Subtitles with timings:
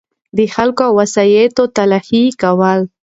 [0.37, 2.79] دخلګو او وسایطو تلاښي کول